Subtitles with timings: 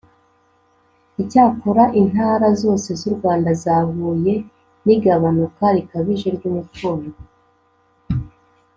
[1.21, 4.35] icyakora, intara zose z'u rwanda zahuye
[4.85, 7.17] n'igabanuka rikabije ry'umutungo